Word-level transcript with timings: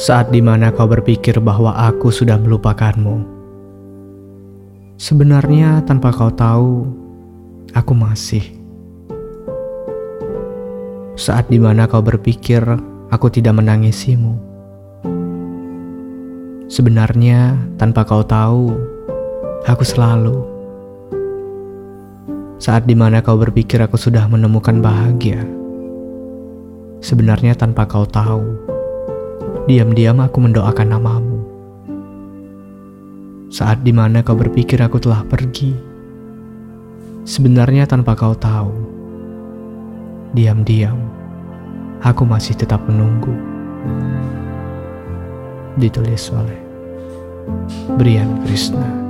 saat 0.00 0.32
di 0.32 0.40
mana 0.40 0.72
kau 0.72 0.88
berpikir 0.88 1.36
bahwa 1.36 1.76
aku 1.76 2.08
sudah 2.08 2.40
melupakanmu. 2.40 3.28
Sebenarnya 4.96 5.84
tanpa 5.84 6.14
kau 6.14 6.32
tahu, 6.32 6.88
aku 7.76 7.92
masih. 7.92 8.44
Saat 11.12 11.52
di 11.52 11.60
mana 11.60 11.84
kau 11.84 12.00
berpikir 12.00 12.64
aku 13.12 13.28
tidak 13.28 13.60
menangisimu. 13.60 14.40
Sebenarnya 16.72 17.60
tanpa 17.76 18.08
kau 18.08 18.24
tahu, 18.24 18.72
aku 19.68 19.84
selalu. 19.84 20.40
Saat 22.56 22.88
di 22.88 22.96
mana 22.96 23.20
kau 23.20 23.36
berpikir 23.36 23.76
aku 23.84 24.00
sudah 24.00 24.24
menemukan 24.24 24.80
bahagia. 24.80 25.44
Sebenarnya 27.02 27.58
tanpa 27.58 27.84
kau 27.84 28.06
tahu, 28.06 28.71
Diam-diam 29.62 30.18
aku 30.18 30.42
mendoakan 30.42 30.88
namamu. 30.90 31.38
Saat 33.46 33.86
di 33.86 33.94
mana 33.94 34.18
kau 34.26 34.34
berpikir 34.34 34.82
aku 34.82 34.98
telah 34.98 35.22
pergi, 35.22 35.70
sebenarnya 37.22 37.86
tanpa 37.86 38.18
kau 38.18 38.34
tahu, 38.34 38.74
diam-diam 40.34 40.98
aku 42.02 42.26
masih 42.26 42.58
tetap 42.58 42.82
menunggu. 42.90 43.30
Ditulis 45.78 46.26
oleh 46.34 46.58
Brian 47.94 48.42
Krishna. 48.42 49.01